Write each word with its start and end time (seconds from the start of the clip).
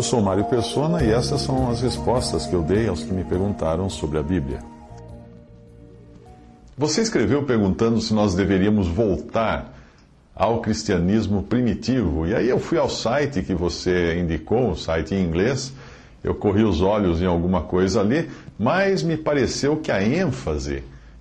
Eu 0.00 0.04
sou 0.04 0.22
Mário 0.22 0.46
Persona 0.46 1.04
e 1.04 1.10
essas 1.10 1.42
são 1.42 1.70
as 1.70 1.82
respostas 1.82 2.46
que 2.46 2.54
eu 2.54 2.62
dei 2.62 2.88
aos 2.88 3.02
que 3.02 3.12
me 3.12 3.22
perguntaram 3.22 3.90
sobre 3.90 4.16
a 4.16 4.22
Bíblia. 4.22 4.60
Você 6.74 7.02
escreveu 7.02 7.42
perguntando 7.42 8.00
se 8.00 8.14
nós 8.14 8.34
deveríamos 8.34 8.88
voltar 8.88 9.78
ao 10.34 10.62
cristianismo 10.62 11.42
primitivo. 11.42 12.26
E 12.26 12.34
aí 12.34 12.48
eu 12.48 12.58
fui 12.58 12.78
ao 12.78 12.88
site 12.88 13.42
que 13.42 13.54
você 13.54 14.18
indicou, 14.18 14.70
o 14.70 14.74
site 14.74 15.14
em 15.14 15.22
inglês, 15.22 15.70
eu 16.24 16.34
corri 16.34 16.64
os 16.64 16.80
olhos 16.80 17.20
em 17.20 17.26
alguma 17.26 17.60
coisa 17.60 18.00
ali, 18.00 18.30
mas 18.58 19.02
me 19.02 19.18
pareceu 19.18 19.76
que 19.76 19.92
a 19.92 20.02
ênfase 20.02 20.76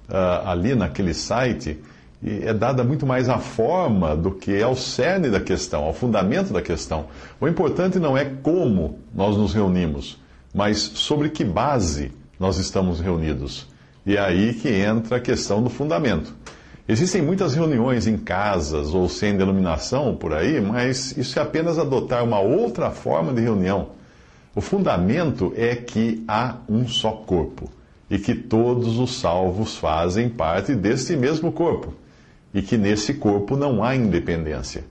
uh, 0.07 0.47
ali 0.47 0.73
naquele 0.73 1.13
site 1.13 1.77
é 2.25 2.53
dada 2.53 2.83
muito 2.83 3.05
mais 3.05 3.29
à 3.29 3.37
forma 3.37 4.15
do 4.15 4.31
que 4.31 4.61
ao 4.61 4.75
cerne 4.75 5.29
da 5.29 5.39
questão, 5.39 5.83
ao 5.85 5.93
fundamento 5.93 6.51
da 6.51 6.61
questão. 6.61 7.05
O 7.39 7.47
importante 7.47 7.97
não 7.97 8.17
é 8.17 8.25
como 8.25 8.99
nós 9.15 9.37
nos 9.37 9.53
reunimos, 9.53 10.19
mas 10.53 10.79
sobre 10.79 11.29
que 11.29 11.45
base 11.45 12.11
nós 12.37 12.57
estamos 12.57 12.99
reunidos. 12.99 13.67
E 14.05 14.17
é 14.17 14.19
aí 14.19 14.53
que 14.53 14.69
entra 14.69 15.17
a 15.17 15.19
questão 15.19 15.63
do 15.63 15.69
fundamento. 15.69 16.35
Existem 16.87 17.21
muitas 17.21 17.53
reuniões 17.53 18.07
em 18.07 18.17
casas 18.17 18.93
ou 18.93 19.07
sem 19.07 19.37
denominação 19.37 20.15
por 20.15 20.33
aí, 20.33 20.59
mas 20.59 21.15
isso 21.15 21.39
é 21.39 21.41
apenas 21.41 21.77
adotar 21.79 22.23
uma 22.23 22.39
outra 22.39 22.89
forma 22.89 23.31
de 23.31 23.41
reunião. 23.41 23.89
O 24.55 24.59
fundamento 24.59 25.53
é 25.55 25.75
que 25.75 26.23
há 26.27 26.55
um 26.67 26.87
só 26.87 27.11
corpo 27.11 27.69
e 28.09 28.17
que 28.17 28.33
todos 28.33 28.97
os 28.97 29.19
salvos 29.19 29.77
fazem 29.77 30.27
parte 30.27 30.73
deste 30.75 31.15
mesmo 31.15 31.51
corpo 31.51 31.93
e 32.53 32.61
que 32.61 32.77
nesse 32.77 33.13
corpo 33.13 33.55
não 33.55 33.83
há 33.83 33.95
independência. 33.95 34.83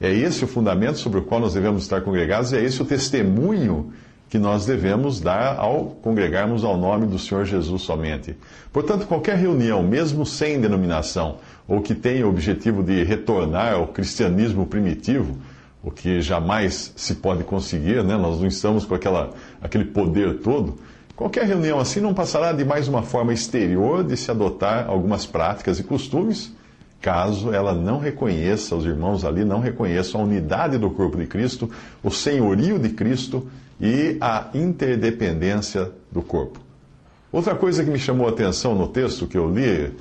É 0.00 0.10
esse 0.10 0.44
o 0.44 0.48
fundamento 0.48 0.98
sobre 0.98 1.20
o 1.20 1.22
qual 1.22 1.40
nós 1.40 1.54
devemos 1.54 1.82
estar 1.82 2.00
congregados, 2.00 2.52
e 2.52 2.56
é 2.56 2.64
esse 2.64 2.80
o 2.80 2.86
testemunho 2.86 3.92
que 4.30 4.38
nós 4.38 4.64
devemos 4.64 5.20
dar 5.20 5.58
ao 5.58 5.86
congregarmos 6.02 6.64
ao 6.64 6.76
nome 6.76 7.06
do 7.06 7.18
Senhor 7.18 7.44
Jesus 7.44 7.82
somente. 7.82 8.36
Portanto, 8.72 9.06
qualquer 9.06 9.36
reunião, 9.36 9.82
mesmo 9.82 10.24
sem 10.24 10.60
denominação, 10.60 11.38
ou 11.66 11.82
que 11.82 11.94
tenha 11.94 12.24
o 12.24 12.30
objetivo 12.30 12.82
de 12.82 13.02
retornar 13.02 13.74
ao 13.74 13.88
cristianismo 13.88 14.64
primitivo, 14.66 15.36
o 15.82 15.90
que 15.90 16.20
jamais 16.20 16.92
se 16.94 17.16
pode 17.16 17.42
conseguir, 17.42 18.04
né? 18.04 18.16
nós 18.16 18.38
não 18.38 18.46
estamos 18.46 18.84
com 18.84 18.94
aquela, 18.94 19.30
aquele 19.60 19.86
poder 19.86 20.38
todo. 20.38 20.78
Qualquer 21.16 21.44
reunião 21.44 21.80
assim 21.80 22.00
não 22.00 22.14
passará 22.14 22.52
de 22.52 22.64
mais 22.64 22.86
uma 22.86 23.02
forma 23.02 23.32
exterior 23.32 24.04
de 24.04 24.16
se 24.16 24.30
adotar 24.30 24.88
algumas 24.88 25.26
práticas 25.26 25.78
e 25.78 25.82
costumes, 25.82 26.54
caso 27.00 27.52
ela 27.52 27.74
não 27.74 27.98
reconheça, 27.98 28.76
os 28.76 28.84
irmãos 28.84 29.24
ali 29.24 29.44
não 29.44 29.60
reconheçam 29.60 30.20
a 30.20 30.24
unidade 30.24 30.78
do 30.78 30.90
corpo 30.90 31.16
de 31.16 31.26
Cristo, 31.26 31.70
o 32.02 32.10
senhorio 32.10 32.78
de 32.78 32.90
Cristo 32.90 33.48
e 33.80 34.16
a 34.20 34.48
interdependência 34.52 35.90
do 36.12 36.20
corpo. 36.22 36.60
Outra 37.32 37.54
coisa 37.54 37.84
que 37.84 37.90
me 37.90 37.98
chamou 37.98 38.26
a 38.26 38.30
atenção 38.30 38.74
no 38.74 38.88
texto 38.88 39.26
que 39.26 39.38
eu 39.38 39.48
li, 39.48 39.92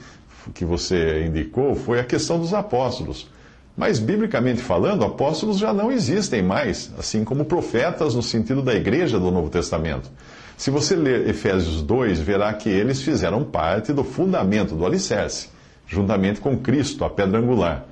que 0.54 0.66
você 0.66 1.26
indicou, 1.26 1.76
foi 1.76 2.00
a 2.00 2.04
questão 2.04 2.40
dos 2.40 2.54
apóstolos. 2.54 3.30
Mas, 3.78 3.98
biblicamente 3.98 4.62
falando, 4.62 5.06
apóstolos 5.06 5.58
já 5.58 5.72
não 5.72 5.90
existem 5.90 6.44
mais, 6.44 6.92
assim 6.98 7.24
como 7.24 7.46
profetas 7.46 8.14
no 8.14 8.22
sentido 8.22 8.62
da 8.62 8.74
igreja 8.74 9.18
do 9.18 9.32
Novo 9.32 9.50
Testamento. 9.50 10.10
Se 10.58 10.70
você 10.70 10.96
ler 10.96 11.30
Efésios 11.30 11.82
2, 11.82 12.20
verá 12.20 12.52
que 12.54 12.68
eles 12.68 13.02
fizeram 13.02 13.46
parte 13.46 13.94
do 13.94 14.04
fundamento 14.04 14.76
do 14.76 14.86
alicerce, 14.86 15.48
juntamente 15.90 16.40
com 16.40 16.58
Cristo, 16.58 17.04
a 17.04 17.10
pedra 17.10 17.40
angular. 17.40 17.86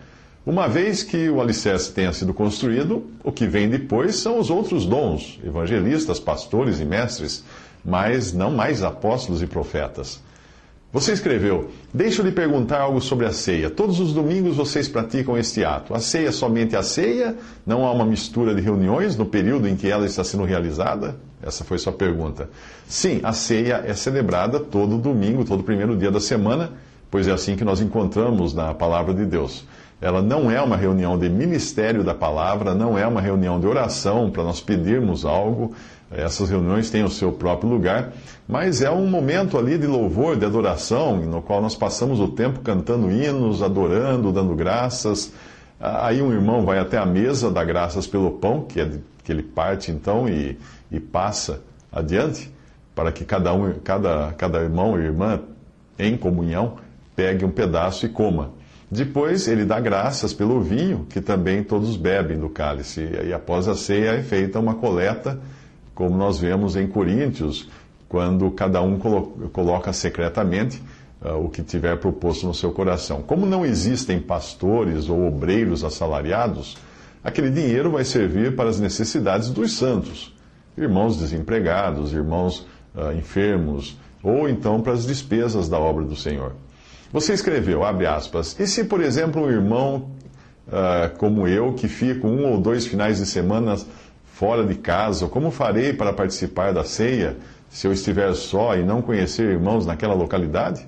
Uma 0.46 0.70
vez 0.70 1.04
que 1.04 1.30
o 1.30 1.42
alicerce 1.42 1.92
tenha 1.92 2.14
sido 2.14 2.34
construído, 2.34 3.06
o 3.22 3.34
que 3.34 3.46
vem 3.46 3.68
depois 3.68 4.16
são 4.16 4.40
os 4.40 4.50
outros 4.50 4.86
dons, 4.86 5.38
evangelistas, 5.44 6.22
pastores 6.22 6.80
e 6.80 6.86
mestres, 6.86 7.44
mas 7.84 8.32
não 8.32 8.52
mais 8.52 8.82
apóstolos 8.82 9.42
e 9.42 9.48
profetas. 9.48 10.22
Você 10.94 11.12
escreveu: 11.12 11.70
Deixa 11.94 12.22
eu 12.22 12.26
lhe 12.26 12.32
perguntar 12.32 12.80
algo 12.80 13.02
sobre 13.02 13.26
a 13.26 13.34
ceia. 13.34 13.70
Todos 13.70 14.00
os 14.00 14.14
domingos 14.14 14.56
vocês 14.56 14.88
praticam 14.88 15.38
este 15.38 15.66
ato. 15.66 15.94
A 15.94 16.00
ceia 16.00 16.30
é 16.30 16.32
somente 16.32 16.78
a 16.78 16.84
ceia? 16.84 17.36
Não 17.66 17.86
há 17.86 17.92
uma 17.92 18.06
mistura 18.06 18.56
de 18.56 18.62
reuniões 18.62 19.18
no 19.18 19.26
período 19.26 19.68
em 19.68 19.76
que 19.76 19.90
ela 19.90 20.06
está 20.06 20.24
sendo 20.24 20.46
realizada? 20.46 21.18
Essa 21.44 21.66
foi 21.66 21.78
sua 21.78 21.92
pergunta. 21.92 22.50
Sim, 22.88 23.20
a 23.22 23.34
ceia 23.34 23.84
é 23.86 23.94
celebrada 23.94 24.62
todo 24.62 24.98
domingo, 24.98 25.44
todo 25.44 25.62
primeiro 25.62 25.96
dia 25.96 26.10
da 26.10 26.22
semana, 26.22 26.72
pois 27.10 27.28
é 27.28 27.32
assim 27.32 27.56
que 27.56 27.64
nós 27.64 27.82
encontramos 27.82 28.54
na 28.54 28.74
palavra 28.74 29.14
de 29.14 29.26
Deus. 29.26 29.66
Ela 30.00 30.22
não 30.22 30.52
é 30.52 30.62
uma 30.62 30.78
reunião 30.78 31.18
de 31.18 31.28
ministério 31.28 32.04
da 32.04 32.14
palavra, 32.14 32.76
não 32.76 32.98
é 32.98 33.08
uma 33.08 33.20
reunião 33.20 33.60
de 33.60 33.66
oração 33.66 34.30
para 34.30 34.44
nós 34.44 34.62
pedirmos 34.62 35.26
algo. 35.26 35.74
Essas 36.12 36.50
reuniões 36.50 36.90
têm 36.90 37.04
o 37.04 37.10
seu 37.10 37.32
próprio 37.32 37.70
lugar, 37.70 38.14
mas 38.48 38.82
é 38.82 38.90
um 38.90 39.08
momento 39.08 39.58
ali 39.58 39.78
de 39.78 39.88
louvor, 39.88 40.38
de 40.38 40.46
adoração, 40.46 41.18
no 41.18 41.42
qual 41.42 41.62
nós 41.62 41.76
passamos 41.76 42.20
o 42.20 42.30
tempo 42.30 42.60
cantando 42.62 43.12
hinos, 43.12 43.62
adorando, 43.62 44.32
dando 44.32 44.56
graças. 44.56 45.34
Aí 45.80 46.22
um 46.22 46.32
irmão 46.32 46.64
vai 46.64 46.80
até 46.80 46.98
a 46.98 47.06
mesa, 47.06 47.52
dá 47.52 47.64
graças 47.64 48.08
pelo 48.08 48.32
pão, 48.32 48.62
que, 48.62 48.80
é, 48.80 48.90
que 49.24 49.32
ele 49.32 49.44
parte 49.44 49.92
então 49.92 50.30
e, 50.30 50.58
e 50.92 51.00
passa 51.00 51.62
adiante, 51.92 52.54
para 52.96 53.12
que 53.12 53.26
cada, 53.26 53.54
um, 53.54 53.74
cada, 53.84 54.34
cada 54.38 54.60
irmão 54.60 54.98
e 55.00 55.04
irmã, 55.04 55.42
em 56.00 56.16
comunhão, 56.16 56.76
pegue 57.18 57.44
um 57.44 57.50
pedaço 57.50 58.06
e 58.06 58.10
coma. 58.10 58.52
Depois 58.90 59.48
ele 59.48 59.66
dá 59.66 59.80
graças 59.80 60.34
pelo 60.34 60.62
vinho, 60.62 61.08
que 61.10 61.20
também 61.20 61.64
todos 61.64 61.98
bebem 61.98 62.38
do 62.38 62.48
cálice. 62.48 63.10
E 63.26 63.34
após 63.34 63.68
a 63.68 63.76
ceia 63.76 64.12
é 64.12 64.22
feita 64.22 64.60
uma 64.60 64.76
coleta, 64.76 65.40
como 65.96 66.16
nós 66.16 66.38
vemos 66.38 66.76
em 66.76 66.88
Coríntios, 66.88 67.68
quando 68.08 68.50
cada 68.52 68.82
um 68.84 69.00
coloca 69.52 69.92
secretamente 69.92 70.82
uh, 71.20 71.44
o 71.44 71.50
que 71.50 71.64
tiver 71.64 71.98
proposto 71.98 72.46
no 72.46 72.54
seu 72.54 72.72
coração. 72.72 73.24
Como 73.24 73.48
não 73.48 73.66
existem 73.66 74.20
pastores 74.20 75.10
ou 75.10 75.28
obreiros 75.28 75.84
assalariados, 75.84 76.78
aquele 77.24 77.50
dinheiro 77.50 77.92
vai 77.92 78.06
servir 78.06 78.56
para 78.56 78.70
as 78.70 78.80
necessidades 78.80 79.50
dos 79.50 79.74
santos, 79.74 80.34
irmãos 80.78 81.18
desempregados, 81.18 82.14
irmãos 82.14 82.66
uh, 82.96 83.12
enfermos, 83.18 83.98
ou 84.24 84.48
então 84.48 84.82
para 84.82 84.94
as 84.94 85.06
despesas 85.06 85.68
da 85.68 85.80
obra 85.80 86.06
do 86.06 86.16
Senhor. 86.16 86.54
Você 87.12 87.34
escreveu, 87.34 87.84
abre 87.84 88.06
aspas, 88.06 88.60
e 88.60 88.68
se, 88.68 88.84
por 88.84 89.02
exemplo, 89.02 89.44
um 89.44 89.50
irmão 89.50 90.12
uh, 90.68 91.18
como 91.18 91.48
eu, 91.48 91.74
que 91.74 91.88
fico 91.88 92.28
um 92.28 92.52
ou 92.52 92.60
dois 92.60 92.86
finais 92.86 93.18
de 93.18 93.26
semana 93.26 93.78
fora 94.34 94.66
de 94.66 94.76
casa, 94.76 95.28
como 95.28 95.50
farei 95.50 95.94
para 95.94 96.12
participar 96.12 96.74
da 96.74 96.84
ceia 96.84 97.38
se 97.70 97.88
eu 97.88 97.94
estiver 97.94 98.34
só 98.34 98.76
e 98.76 98.84
não 98.84 99.02
conhecer 99.02 99.50
irmãos 99.50 99.86
naquela 99.86 100.14
localidade? 100.14 100.86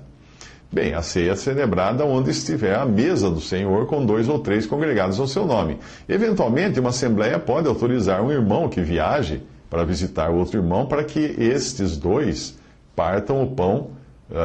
Bem, 0.70 0.94
a 0.94 1.02
ceia 1.02 1.32
é 1.32 1.36
celebrada 1.36 2.04
onde 2.04 2.30
estiver 2.30 2.76
a 2.76 2.84
mesa 2.84 3.28
do 3.28 3.40
Senhor 3.40 3.86
com 3.86 4.04
dois 4.04 4.28
ou 4.28 4.38
três 4.38 4.66
congregados 4.66 5.18
ao 5.18 5.26
seu 5.26 5.44
nome. 5.44 5.78
Eventualmente, 6.08 6.78
uma 6.78 6.90
assembleia 6.90 7.38
pode 7.40 7.66
autorizar 7.66 8.22
um 8.22 8.30
irmão 8.30 8.68
que 8.68 8.80
viaje 8.80 9.42
para 9.68 9.84
visitar 9.84 10.30
outro 10.30 10.60
irmão 10.60 10.86
para 10.86 11.02
que 11.02 11.18
estes 11.38 11.96
dois 11.96 12.56
partam 12.94 13.42
o 13.42 13.50
pão 13.50 13.90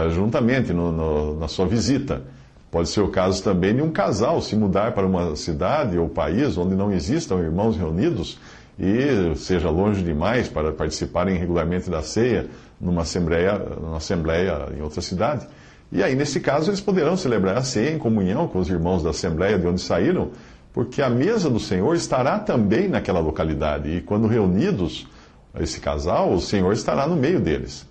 juntamente 0.10 0.74
no, 0.74 0.92
no, 0.92 1.40
na 1.40 1.48
sua 1.48 1.66
visita. 1.66 2.22
Pode 2.72 2.90
ser 2.90 3.02
o 3.02 3.08
caso 3.08 3.42
também 3.44 3.76
de 3.76 3.82
um 3.82 3.92
casal 3.92 4.42
se 4.42 4.56
mudar 4.56 4.94
para 4.94 5.06
uma 5.06 5.36
cidade 5.36 5.98
ou 5.98 6.10
país 6.10 6.58
onde 6.58 6.76
não 6.76 6.92
existam 6.92 7.38
irmãos 7.38 7.78
reunidos 7.78 8.38
e 8.78 9.34
seja 9.38 9.70
longe 9.70 10.04
demais 10.04 10.50
para 10.50 10.74
participarem 10.74 11.38
regularmente 11.38 11.90
da 11.90 12.02
ceia 12.02 12.48
numa 12.80 13.04
assembleia, 13.04 13.58
numa 13.58 13.98
assembleia 13.98 14.68
em 14.78 14.82
outra 14.82 15.02
cidade. 15.02 15.48
E 15.92 16.04
aí, 16.04 16.16
nesse 16.16 16.40
caso, 16.42 16.70
eles 16.70 16.82
poderão 16.82 17.16
celebrar 17.16 17.58
a 17.58 17.62
ceia 17.62 17.92
em 17.92 17.98
comunhão 17.98 18.48
com 18.48 18.60
os 18.60 18.70
irmãos 18.70 19.02
da 19.02 19.12
assembleia 19.12 19.58
de 19.58 19.66
onde 19.66 19.80
saíram, 19.80 20.32
porque 20.74 21.02
a 21.02 21.10
mesa 21.10 21.50
do 21.50 21.60
Senhor 21.60 21.96
estará 21.96 22.40
também 22.40 22.90
naquela 22.90 23.20
localidade. 23.20 23.90
E 23.90 24.02
quando 24.02 24.28
reunidos, 24.28 25.08
esse 25.58 25.80
casal, 25.80 26.34
o 26.34 26.42
Senhor 26.42 26.74
estará 26.74 27.08
no 27.08 27.16
meio 27.16 27.40
deles. 27.40 27.88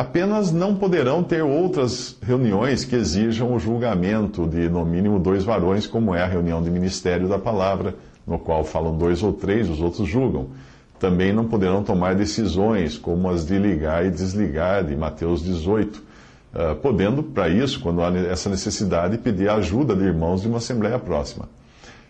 Apenas 0.00 0.50
não 0.50 0.76
poderão 0.76 1.22
ter 1.22 1.42
outras 1.42 2.16
reuniões 2.22 2.86
que 2.86 2.96
exijam 2.96 3.54
o 3.54 3.58
julgamento 3.58 4.46
de, 4.46 4.66
no 4.66 4.82
mínimo, 4.82 5.18
dois 5.18 5.44
varões, 5.44 5.86
como 5.86 6.14
é 6.14 6.22
a 6.22 6.26
reunião 6.26 6.62
de 6.62 6.70
ministério 6.70 7.28
da 7.28 7.38
palavra, 7.38 7.94
no 8.26 8.38
qual 8.38 8.64
falam 8.64 8.96
dois 8.96 9.22
ou 9.22 9.30
três, 9.30 9.68
os 9.68 9.78
outros 9.78 10.08
julgam. 10.08 10.46
Também 10.98 11.34
não 11.34 11.44
poderão 11.44 11.84
tomar 11.84 12.14
decisões, 12.14 12.96
como 12.96 13.28
as 13.28 13.46
de 13.46 13.58
ligar 13.58 14.06
e 14.06 14.10
desligar, 14.10 14.84
de 14.84 14.96
Mateus 14.96 15.44
18, 15.44 16.02
ah, 16.54 16.74
podendo, 16.80 17.22
para 17.22 17.50
isso, 17.50 17.78
quando 17.80 18.00
há 18.00 18.10
essa 18.20 18.48
necessidade, 18.48 19.18
pedir 19.18 19.50
a 19.50 19.56
ajuda 19.56 19.94
de 19.94 20.04
irmãos 20.04 20.40
de 20.40 20.48
uma 20.48 20.56
assembleia 20.56 20.98
próxima. 20.98 21.46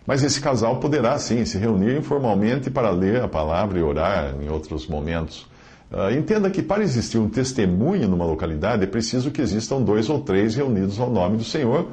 Mas 0.07 0.23
esse 0.23 0.39
casal 0.39 0.77
poderá, 0.77 1.19
sim, 1.19 1.43
se 1.43 1.57
reunir 1.57 1.97
informalmente 1.97 2.69
para 2.69 2.89
ler 2.89 3.21
a 3.21 3.27
palavra 3.27 3.77
e 3.77 3.83
orar 3.83 4.33
em 4.41 4.47
outros 4.47 4.87
momentos. 4.87 5.51
Uh, 5.91 6.09
entenda 6.17 6.49
que 6.49 6.61
para 6.61 6.83
existir 6.83 7.17
um 7.17 7.27
testemunho 7.27 8.07
numa 8.07 8.23
localidade 8.23 8.83
é 8.83 8.87
preciso 8.87 9.29
que 9.29 9.41
existam 9.41 9.81
dois 9.81 10.09
ou 10.09 10.21
três 10.21 10.55
reunidos 10.55 10.97
ao 10.97 11.09
nome 11.09 11.35
do 11.35 11.43
Senhor, 11.43 11.89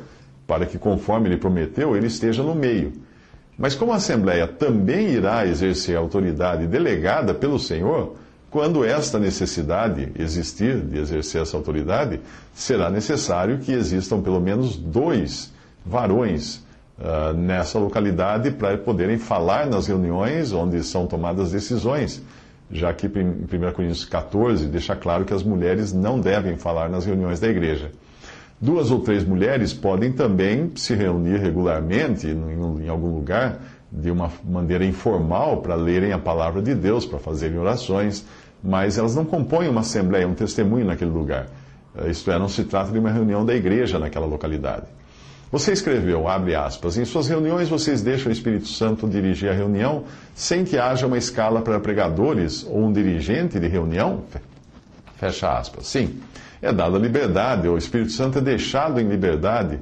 para 0.47 0.65
que, 0.67 0.79
conforme 0.79 1.29
ele 1.29 1.37
prometeu, 1.37 1.97
ele 1.97 2.07
esteja 2.07 2.43
no 2.45 2.55
meio. 2.55 2.93
Mas 3.59 3.75
como 3.75 3.93
a 3.93 3.97
Assembleia 3.97 4.47
também 4.47 5.09
irá 5.09 5.45
exercer 5.45 5.97
a 5.97 5.99
autoridade 5.99 6.69
delegada 6.69 7.35
pelo 7.35 7.59
Senhor, 7.59 8.15
quando 8.49 8.85
esta 8.85 9.19
necessidade 9.19 10.13
existir 10.17 10.81
de 10.81 10.99
exercer 10.99 11.43
essa 11.43 11.57
autoridade, 11.57 12.21
será 12.55 12.89
necessário 12.89 13.59
que 13.59 13.73
existam 13.73 14.23
pelo 14.23 14.41
menos 14.41 14.77
dois 14.77 15.53
varões 15.85 16.65
uh, 17.01 17.33
nessa 17.37 17.81
localidade 17.81 18.53
para 18.53 18.79
poderem 18.79 19.19
falar 19.19 19.67
nas 19.67 19.89
reuniões 19.89 20.53
onde 20.53 20.85
são 20.85 21.07
tomadas 21.09 21.51
decisões 21.51 22.23
já 22.71 22.93
que 22.93 23.07
em 23.07 23.29
1 23.31 23.73
Coríntios 23.73 24.05
14 24.05 24.67
deixa 24.67 24.95
claro 24.95 25.25
que 25.25 25.33
as 25.33 25.43
mulheres 25.43 25.93
não 25.93 26.21
devem 26.21 26.57
falar 26.57 26.89
nas 26.89 27.07
reuniões 27.07 27.41
da 27.41 27.49
igreja. 27.49 27.91
Duas 28.61 28.91
ou 28.91 29.01
três 29.01 29.25
mulheres 29.25 29.73
podem 29.73 30.13
também 30.13 30.73
se 30.75 30.95
reunir 30.95 31.39
regularmente 31.39 32.27
em 32.27 32.89
algum 32.89 33.15
lugar, 33.15 33.61
de 33.91 34.11
uma 34.11 34.31
maneira 34.45 34.85
informal, 34.85 35.63
para 35.63 35.75
lerem 35.75 36.13
a 36.13 36.19
palavra 36.19 36.61
de 36.61 36.75
Deus, 36.75 37.07
para 37.07 37.19
fazerem 37.19 37.59
orações, 37.59 38.27
mas 38.63 38.99
elas 38.99 39.15
não 39.15 39.25
compõem 39.25 39.69
uma 39.69 39.81
assembleia, 39.81 40.29
um 40.29 40.35
testemunho 40.35 40.85
naquele 40.85 41.11
lugar. 41.11 41.47
Isto 42.07 42.31
é, 42.31 42.39
não 42.39 42.49
se 42.49 42.65
trata 42.65 42.93
de 42.93 42.99
uma 42.99 43.11
reunião 43.11 43.47
da 43.47 43.55
igreja 43.55 43.99
naquela 43.99 44.27
localidade. 44.27 44.87
Você 45.51 45.73
escreveu, 45.73 46.29
abre 46.29 46.55
aspas, 46.55 46.99
em 46.99 47.07
suas 47.07 47.27
reuniões 47.27 47.71
vocês 47.71 48.03
deixam 48.03 48.29
o 48.29 48.33
Espírito 48.33 48.69
Santo 48.69 49.09
dirigir 49.09 49.49
a 49.49 49.55
reunião 49.55 50.05
sem 50.35 50.63
que 50.63 50.77
haja 50.77 51.07
uma 51.07 51.17
escala 51.17 51.63
para 51.63 51.81
pregadores 51.81 52.67
ou 52.69 52.85
um 52.85 52.93
dirigente 52.93 53.59
de 53.59 53.67
reunião? 53.67 54.25
Fecha 55.17 55.51
aspas. 55.59 55.87
Sim, 55.87 56.21
é 56.61 56.71
dada 56.71 56.99
liberdade, 56.99 57.67
o 57.67 57.79
Espírito 57.79 58.13
Santo 58.13 58.39
é 58.39 58.41
deixado 58.43 59.01
em 59.01 59.09
liberdade 59.09 59.79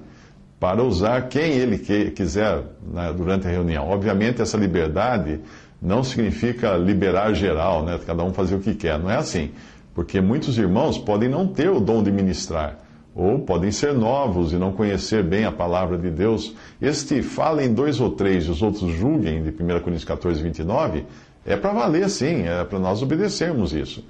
para 0.60 0.84
usar 0.84 1.22
quem 1.22 1.54
ele 1.54 1.78
quiser 2.10 2.62
né, 2.86 3.12
durante 3.14 3.48
a 3.48 3.50
reunião. 3.50 3.88
Obviamente, 3.88 4.40
essa 4.40 4.56
liberdade 4.56 5.40
não 5.82 6.04
significa 6.04 6.76
liberar 6.76 7.34
geral, 7.34 7.84
né, 7.84 7.98
cada 8.06 8.22
um 8.22 8.32
fazer 8.32 8.54
o 8.54 8.60
que 8.60 8.72
quer. 8.72 9.00
Não 9.00 9.10
é 9.10 9.16
assim, 9.16 9.50
porque 9.96 10.20
muitos 10.20 10.58
irmãos 10.58 10.96
podem 10.96 11.28
não 11.28 11.48
ter 11.48 11.70
o 11.70 11.80
dom 11.80 12.04
de 12.04 12.12
ministrar 12.12 12.85
ou 13.16 13.38
podem 13.38 13.72
ser 13.72 13.94
novos 13.94 14.52
e 14.52 14.56
não 14.56 14.72
conhecer 14.72 15.24
bem 15.24 15.46
a 15.46 15.50
palavra 15.50 15.96
de 15.96 16.10
Deus. 16.10 16.54
Este 16.80 17.22
fala 17.22 17.64
em 17.64 17.72
dois 17.72 17.98
ou 17.98 18.10
três 18.10 18.44
e 18.44 18.50
os 18.50 18.60
outros 18.60 18.92
julguem, 18.92 19.42
de 19.42 19.48
1 19.48 19.54
Coríntios 19.80 20.04
14, 20.04 20.42
29, 20.42 21.06
é 21.46 21.56
para 21.56 21.72
valer 21.72 22.10
sim, 22.10 22.42
é 22.42 22.62
para 22.62 22.78
nós 22.78 23.02
obedecermos 23.02 23.72
isso. 23.72 24.04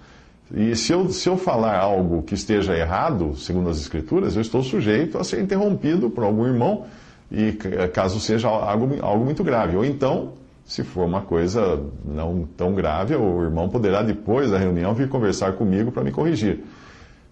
E 0.53 0.75
se 0.75 0.93
eu, 0.93 1.09
se 1.09 1.29
eu 1.29 1.37
falar 1.37 1.79
algo 1.79 2.23
que 2.23 2.35
esteja 2.35 2.77
errado, 2.77 3.37
segundo 3.37 3.69
as 3.69 3.79
Escrituras, 3.79 4.35
eu 4.35 4.43
estou 4.43 4.63
sujeito 4.63 5.19
a 5.19 5.25
ser 5.25 5.41
interrompido 5.41 6.11
por 6.11 6.25
algum 6.25 6.45
irmão, 6.45 6.85
e 7.31 7.53
caso 7.93 8.19
seja 8.21 8.49
algo, 8.49 8.97
algo 9.03 9.25
muito 9.25 9.43
grave. 9.45 9.77
Ou 9.77 9.85
então, 9.85 10.33
se 10.65 10.83
for 10.83 11.05
uma 11.05 11.21
coisa 11.21 11.81
não 12.05 12.47
tão 12.57 12.75
grave, 12.75 13.15
o 13.15 13.43
irmão 13.43 13.69
poderá, 13.69 14.03
depois 14.03 14.51
da 14.51 14.59
reunião, 14.59 14.95
vir 14.95 15.09
conversar 15.09 15.53
comigo 15.53 15.93
para 15.93 16.03
me 16.03 16.11
corrigir. 16.13 16.61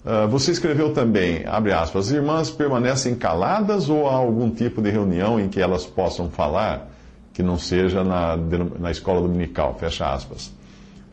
Uh, 0.04 0.28
você 0.28 0.50
escreveu 0.50 0.92
também, 0.92 1.46
abre 1.46 1.72
aspas, 1.72 2.08
as 2.08 2.12
irmãs 2.12 2.50
permanecem 2.50 3.14
caladas 3.14 3.88
ou 3.88 4.06
há 4.06 4.14
algum 4.14 4.50
tipo 4.50 4.82
de 4.82 4.90
reunião 4.90 5.40
em 5.40 5.48
que 5.48 5.60
elas 5.60 5.86
possam 5.86 6.28
falar 6.28 6.90
que 7.32 7.42
não 7.42 7.58
seja 7.58 8.04
na, 8.04 8.36
na 8.78 8.90
escola 8.90 9.22
dominical? 9.22 9.74
Fecha 9.78 10.12
aspas. 10.12 10.52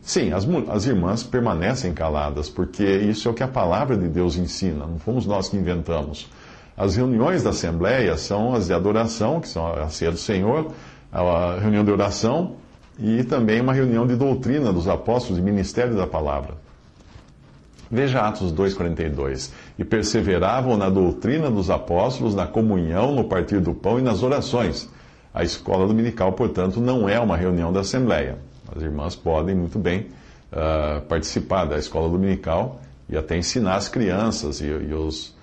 Sim, 0.01 0.33
as, 0.33 0.45
as 0.69 0.85
irmãs 0.85 1.23
permanecem 1.23 1.93
caladas, 1.93 2.49
porque 2.49 2.83
isso 2.83 3.27
é 3.27 3.31
o 3.31 3.33
que 3.33 3.43
a 3.43 3.47
palavra 3.47 3.95
de 3.95 4.09
Deus 4.09 4.35
ensina, 4.35 4.85
não 4.85 4.99
fomos 4.99 5.25
nós 5.25 5.47
que 5.47 5.55
inventamos. 5.55 6.29
As 6.75 6.95
reuniões 6.95 7.43
da 7.43 7.51
Assembleia 7.51 8.17
são 8.17 8.53
as 8.53 8.67
de 8.67 8.73
adoração, 8.73 9.39
que 9.39 9.47
são 9.47 9.67
a 9.71 9.87
ceia 9.89 10.11
do 10.11 10.17
Senhor, 10.17 10.71
a 11.11 11.59
reunião 11.59 11.85
de 11.85 11.91
oração 11.91 12.55
e 12.99 13.23
também 13.23 13.61
uma 13.61 13.73
reunião 13.73 14.05
de 14.05 14.15
doutrina 14.15 14.73
dos 14.73 14.87
apóstolos 14.87 15.39
e 15.39 15.41
ministério 15.41 15.95
da 15.95 16.07
palavra. 16.07 16.55
Veja 17.91 18.21
Atos 18.21 18.53
2,42. 18.53 19.51
E 19.77 19.83
perseveravam 19.83 20.77
na 20.77 20.89
doutrina 20.89 21.51
dos 21.51 21.69
apóstolos, 21.69 22.33
na 22.33 22.47
comunhão, 22.47 23.13
no 23.13 23.25
partir 23.25 23.59
do 23.59 23.73
pão 23.73 23.99
e 23.99 24.01
nas 24.01 24.23
orações. 24.23 24.89
A 25.33 25.43
escola 25.43 25.85
dominical, 25.85 26.31
portanto, 26.31 26.79
não 26.79 27.09
é 27.09 27.19
uma 27.19 27.35
reunião 27.35 27.73
da 27.73 27.81
Assembleia. 27.81 28.37
As 28.73 28.81
irmãs 28.81 29.15
podem 29.15 29.53
muito 29.53 29.77
bem 29.77 30.07
uh, 30.51 31.01
participar 31.01 31.65
da 31.65 31.77
escola 31.77 32.07
dominical 32.07 32.79
e 33.09 33.17
até 33.17 33.37
ensinar 33.37 33.75
as 33.75 33.89
crianças 33.89 34.61
e, 34.61 34.67
e 34.67 34.93
os, 34.93 35.35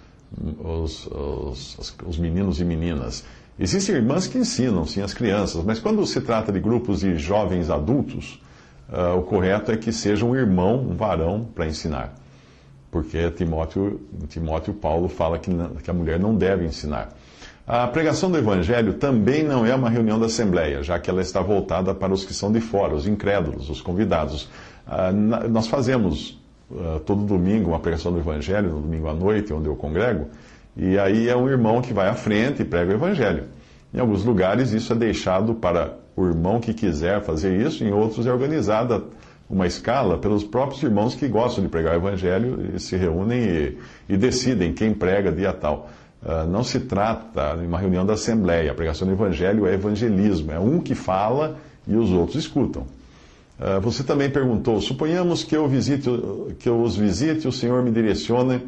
os, 0.58 1.06
os, 1.06 1.96
os, 2.06 2.18
meninos 2.18 2.60
e 2.60 2.64
meninas. 2.64 3.24
Existem 3.58 3.96
irmãs 3.96 4.26
que 4.26 4.38
ensinam, 4.38 4.86
sim, 4.86 5.02
as 5.02 5.12
crianças, 5.12 5.62
mas 5.64 5.78
quando 5.78 6.04
se 6.06 6.20
trata 6.22 6.50
de 6.50 6.60
grupos 6.60 7.00
de 7.00 7.18
jovens 7.18 7.68
adultos, 7.68 8.42
uh, 8.88 9.18
o 9.18 9.22
correto 9.22 9.70
é 9.70 9.76
que 9.76 9.92
seja 9.92 10.24
um 10.24 10.34
irmão, 10.34 10.80
um 10.80 10.96
varão, 10.96 11.46
para 11.54 11.66
ensinar 11.66 12.14
porque 12.90 13.30
Timóteo, 13.30 14.00
Timóteo 14.28 14.72
Paulo 14.74 15.08
fala 15.08 15.38
que, 15.38 15.50
que 15.82 15.90
a 15.90 15.94
mulher 15.94 16.18
não 16.18 16.34
deve 16.34 16.64
ensinar. 16.64 17.10
A 17.66 17.86
pregação 17.86 18.30
do 18.30 18.38
Evangelho 18.38 18.94
também 18.94 19.44
não 19.44 19.66
é 19.66 19.74
uma 19.74 19.90
reunião 19.90 20.18
da 20.18 20.24
Assembleia, 20.24 20.82
já 20.82 20.98
que 20.98 21.10
ela 21.10 21.20
está 21.20 21.42
voltada 21.42 21.94
para 21.94 22.14
os 22.14 22.24
que 22.24 22.32
são 22.32 22.50
de 22.50 22.60
fora, 22.60 22.94
os 22.94 23.06
incrédulos, 23.06 23.68
os 23.68 23.82
convidados. 23.82 24.48
Ah, 24.86 25.12
nós 25.12 25.66
fazemos 25.66 26.40
ah, 26.72 26.98
todo 27.04 27.24
domingo 27.24 27.68
uma 27.68 27.78
pregação 27.78 28.10
do 28.10 28.18
Evangelho, 28.18 28.70
no 28.70 28.80
domingo 28.80 29.06
à 29.06 29.12
noite, 29.12 29.52
onde 29.52 29.68
eu 29.68 29.76
congrego, 29.76 30.28
e 30.74 30.98
aí 30.98 31.28
é 31.28 31.36
um 31.36 31.46
irmão 31.46 31.82
que 31.82 31.92
vai 31.92 32.08
à 32.08 32.14
frente 32.14 32.62
e 32.62 32.64
prega 32.64 32.92
o 32.92 32.94
Evangelho. 32.94 33.44
Em 33.92 34.00
alguns 34.00 34.24
lugares 34.24 34.72
isso 34.72 34.92
é 34.94 34.96
deixado 34.96 35.54
para 35.54 35.98
o 36.16 36.26
irmão 36.26 36.60
que 36.60 36.72
quiser 36.72 37.20
fazer 37.20 37.54
isso, 37.60 37.84
em 37.84 37.92
outros 37.92 38.26
é 38.26 38.32
organizada 38.32 39.04
uma 39.50 39.66
escala 39.66 40.18
pelos 40.18 40.44
próprios 40.44 40.82
irmãos 40.82 41.14
que 41.14 41.26
gostam 41.26 41.64
de 41.64 41.70
pregar 41.70 41.94
o 41.94 41.96
evangelho 41.96 42.70
e 42.74 42.80
se 42.80 42.96
reúnem 42.96 43.40
e, 43.40 43.78
e 44.08 44.16
decidem 44.16 44.74
quem 44.74 44.92
prega 44.92 45.32
dia 45.32 45.52
tal. 45.52 45.88
Uh, 46.22 46.46
não 46.50 46.64
se 46.64 46.80
trata 46.80 47.56
de 47.56 47.64
uma 47.64 47.78
reunião 47.78 48.04
da 48.04 48.14
Assembleia. 48.14 48.72
A 48.72 48.74
pregação 48.74 49.06
do 49.06 49.14
Evangelho 49.14 49.66
é 49.66 49.74
evangelismo. 49.74 50.50
É 50.50 50.58
um 50.58 50.80
que 50.80 50.94
fala 50.94 51.56
e 51.86 51.94
os 51.94 52.10
outros 52.10 52.36
escutam. 52.36 52.82
Uh, 53.58 53.80
você 53.80 54.02
também 54.02 54.28
perguntou: 54.28 54.80
suponhamos 54.80 55.44
que 55.44 55.56
eu, 55.56 55.68
visite, 55.68 56.10
que 56.58 56.68
eu 56.68 56.82
os 56.82 56.96
visite 56.96 57.46
o 57.46 57.52
Senhor 57.52 57.82
me 57.84 57.92
direcione, 57.92 58.60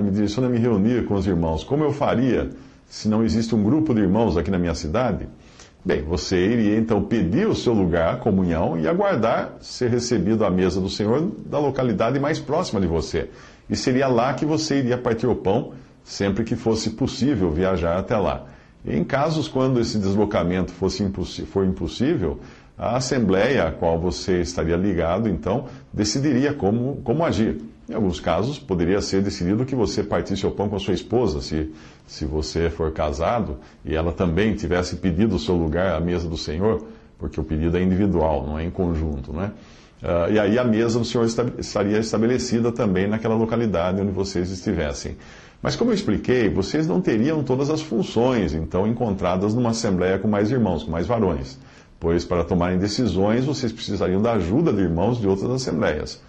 me 0.00 0.10
direcione 0.10 0.46
a 0.46 0.50
me 0.50 0.58
reunir 0.58 1.04
com 1.04 1.14
os 1.14 1.26
irmãos. 1.26 1.64
Como 1.64 1.82
eu 1.82 1.92
faria 1.92 2.50
se 2.88 3.08
não 3.08 3.24
existe 3.24 3.54
um 3.56 3.62
grupo 3.62 3.92
de 3.92 4.00
irmãos 4.00 4.36
aqui 4.36 4.50
na 4.50 4.58
minha 4.58 4.74
cidade? 4.74 5.28
Bem, 5.88 6.02
você 6.02 6.36
iria 6.36 6.76
então 6.76 7.02
pedir 7.02 7.48
o 7.48 7.54
seu 7.54 7.72
lugar, 7.72 8.18
comunhão, 8.18 8.78
e 8.78 8.86
aguardar 8.86 9.54
ser 9.62 9.88
recebido 9.88 10.44
à 10.44 10.50
mesa 10.50 10.82
do 10.82 10.90
Senhor 10.90 11.32
da 11.46 11.58
localidade 11.58 12.20
mais 12.20 12.38
próxima 12.38 12.78
de 12.78 12.86
você. 12.86 13.30
E 13.70 13.74
seria 13.74 14.06
lá 14.06 14.34
que 14.34 14.44
você 14.44 14.80
iria 14.80 14.98
partir 14.98 15.26
o 15.26 15.34
pão, 15.34 15.72
sempre 16.04 16.44
que 16.44 16.54
fosse 16.56 16.90
possível 16.90 17.50
viajar 17.50 17.96
até 17.96 18.18
lá. 18.18 18.44
Em 18.86 19.02
casos 19.02 19.48
quando 19.48 19.80
esse 19.80 19.98
deslocamento 19.98 20.72
fosse 20.72 21.10
for 21.46 21.64
impossível, 21.64 22.38
a 22.76 22.98
assembleia 22.98 23.68
a 23.68 23.72
qual 23.72 23.98
você 23.98 24.42
estaria 24.42 24.76
ligado, 24.76 25.26
então, 25.26 25.68
decidiria 25.90 26.52
como, 26.52 26.96
como 27.02 27.24
agir. 27.24 27.62
Em 27.88 27.94
alguns 27.94 28.20
casos, 28.20 28.58
poderia 28.58 29.00
ser 29.00 29.22
decidido 29.22 29.64
que 29.64 29.74
você 29.74 30.02
partisse 30.02 30.46
o 30.46 30.50
pão 30.50 30.68
com 30.68 30.76
a 30.76 30.78
sua 30.78 30.92
esposa, 30.92 31.40
se, 31.40 31.72
se 32.06 32.26
você 32.26 32.68
for 32.68 32.92
casado 32.92 33.56
e 33.82 33.94
ela 33.94 34.12
também 34.12 34.54
tivesse 34.54 34.96
pedido 34.96 35.36
o 35.36 35.38
seu 35.38 35.56
lugar 35.56 35.94
à 35.94 36.00
mesa 36.00 36.28
do 36.28 36.36
Senhor, 36.36 36.84
porque 37.18 37.40
o 37.40 37.44
pedido 37.44 37.78
é 37.78 37.82
individual, 37.82 38.46
não 38.46 38.58
é 38.58 38.64
em 38.64 38.70
conjunto, 38.70 39.32
né? 39.32 39.52
Uh, 40.02 40.32
e 40.32 40.38
aí 40.38 40.58
a 40.58 40.64
mesa 40.64 40.98
do 40.98 41.04
Senhor 41.04 41.26
estaria 41.58 41.98
estabelecida 41.98 42.70
também 42.70 43.08
naquela 43.08 43.34
localidade 43.34 44.00
onde 44.00 44.12
vocês 44.12 44.50
estivessem. 44.50 45.16
Mas 45.62 45.74
como 45.74 45.90
eu 45.90 45.94
expliquei, 45.94 46.48
vocês 46.48 46.86
não 46.86 47.00
teriam 47.00 47.42
todas 47.42 47.70
as 47.70 47.80
funções, 47.80 48.52
então, 48.52 48.86
encontradas 48.86 49.54
numa 49.54 49.70
assembleia 49.70 50.18
com 50.18 50.28
mais 50.28 50.52
irmãos, 50.52 50.84
com 50.84 50.90
mais 50.90 51.06
varões. 51.06 51.58
Pois 51.98 52.24
para 52.24 52.44
tomarem 52.44 52.78
decisões, 52.78 53.44
vocês 53.44 53.72
precisariam 53.72 54.22
da 54.22 54.34
ajuda 54.34 54.72
de 54.72 54.82
irmãos 54.82 55.18
de 55.18 55.26
outras 55.26 55.50
assembleias. 55.50 56.20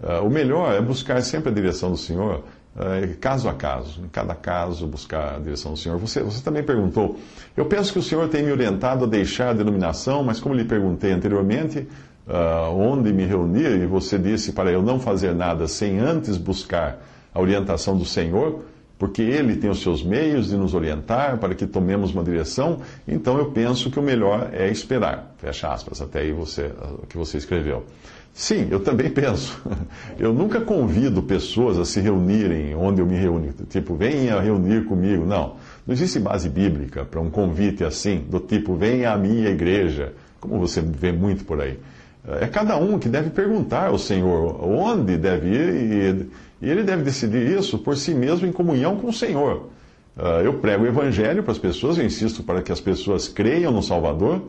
Uh, 0.00 0.24
o 0.24 0.30
melhor 0.30 0.72
é 0.74 0.80
buscar 0.80 1.20
sempre 1.22 1.50
a 1.50 1.52
direção 1.52 1.90
do 1.90 1.96
Senhor, 1.96 2.44
uh, 2.76 3.16
caso 3.20 3.48
a 3.48 3.54
caso, 3.54 4.00
em 4.04 4.08
cada 4.08 4.34
caso 4.34 4.86
buscar 4.86 5.36
a 5.36 5.38
direção 5.38 5.72
do 5.72 5.78
Senhor. 5.78 5.98
Você, 5.98 6.22
você 6.22 6.42
também 6.42 6.62
perguntou, 6.62 7.16
eu 7.56 7.66
penso 7.66 7.92
que 7.92 7.98
o 7.98 8.02
Senhor 8.02 8.28
tem 8.28 8.44
me 8.44 8.52
orientado 8.52 9.04
a 9.04 9.08
deixar 9.08 9.50
a 9.50 9.52
denominação, 9.52 10.22
mas 10.22 10.38
como 10.38 10.54
lhe 10.54 10.64
perguntei 10.64 11.10
anteriormente, 11.10 11.88
uh, 12.28 12.70
onde 12.70 13.12
me 13.12 13.24
reunir, 13.24 13.82
e 13.82 13.86
você 13.86 14.18
disse 14.18 14.52
para 14.52 14.70
eu 14.70 14.82
não 14.82 15.00
fazer 15.00 15.34
nada 15.34 15.66
sem 15.66 15.98
antes 15.98 16.36
buscar 16.36 17.02
a 17.34 17.40
orientação 17.40 17.96
do 17.96 18.04
Senhor, 18.04 18.62
porque 18.98 19.22
Ele 19.22 19.56
tem 19.56 19.70
os 19.70 19.80
seus 19.80 20.02
meios 20.02 20.48
de 20.48 20.56
nos 20.56 20.74
orientar 20.74 21.38
para 21.38 21.54
que 21.54 21.66
tomemos 21.66 22.12
uma 22.12 22.22
direção, 22.22 22.80
então 23.06 23.38
eu 23.38 23.52
penso 23.52 23.90
que 23.90 23.98
o 23.98 24.02
melhor 24.02 24.50
é 24.52 24.68
esperar. 24.68 25.34
Fecha 25.38 25.72
aspas, 25.72 26.00
até 26.02 26.20
aí 26.20 26.32
você, 26.32 26.72
o 27.02 27.06
que 27.06 27.16
você 27.16 27.38
escreveu. 27.38 27.84
Sim, 28.38 28.68
eu 28.70 28.78
também 28.78 29.10
penso. 29.10 29.60
Eu 30.16 30.32
nunca 30.32 30.60
convido 30.60 31.20
pessoas 31.20 31.76
a 31.76 31.84
se 31.84 31.98
reunirem 32.00 32.72
onde 32.72 33.00
eu 33.00 33.06
me 33.06 33.16
reúno. 33.16 33.52
Tipo, 33.68 33.96
venha 33.96 34.40
reunir 34.40 34.84
comigo. 34.84 35.26
Não. 35.26 35.56
Não 35.84 35.92
existe 35.92 36.20
base 36.20 36.48
bíblica 36.48 37.04
para 37.04 37.20
um 37.20 37.30
convite 37.30 37.82
assim, 37.82 38.24
do 38.30 38.38
tipo, 38.38 38.76
venha 38.76 39.10
à 39.10 39.18
minha 39.18 39.48
igreja, 39.48 40.12
como 40.38 40.56
você 40.60 40.80
vê 40.80 41.10
muito 41.10 41.44
por 41.44 41.60
aí. 41.60 41.80
É 42.40 42.46
cada 42.46 42.76
um 42.76 42.96
que 42.96 43.08
deve 43.08 43.30
perguntar 43.30 43.88
ao 43.88 43.98
Senhor 43.98 44.64
onde 44.64 45.16
deve 45.16 45.48
ir 45.48 46.28
e 46.62 46.70
ele 46.70 46.84
deve 46.84 47.02
decidir 47.02 47.58
isso 47.58 47.76
por 47.76 47.96
si 47.96 48.14
mesmo 48.14 48.46
em 48.46 48.52
comunhão 48.52 48.98
com 48.98 49.08
o 49.08 49.12
Senhor. 49.12 49.68
Ah, 50.16 50.42
eu 50.44 50.54
prego 50.54 50.84
o 50.84 50.86
Evangelho 50.86 51.42
para 51.42 51.50
as 51.50 51.58
pessoas, 51.58 51.98
eu 51.98 52.04
insisto 52.04 52.44
para 52.44 52.62
que 52.62 52.70
as 52.70 52.80
pessoas 52.80 53.26
creiam 53.26 53.72
no 53.72 53.82
Salvador, 53.82 54.42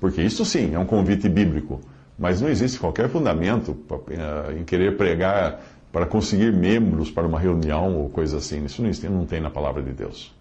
porque 0.00 0.22
isso 0.22 0.46
sim 0.46 0.72
é 0.72 0.78
um 0.78 0.86
convite 0.86 1.28
bíblico. 1.28 1.82
Mas 2.18 2.40
não 2.40 2.48
existe 2.48 2.78
qualquer 2.78 3.08
fundamento 3.08 3.76
ah, 3.90 4.52
em 4.52 4.64
querer 4.64 4.96
pregar 4.96 5.60
para 5.92 6.06
conseguir 6.06 6.52
membros 6.52 7.10
para 7.10 7.26
uma 7.26 7.38
reunião 7.38 7.96
ou 7.96 8.08
coisa 8.08 8.38
assim. 8.38 8.64
Isso 8.64 8.82
não 9.08 9.24
tem 9.24 9.40
na 9.40 9.50
palavra 9.50 9.82
de 9.82 9.92
Deus. 9.92 10.33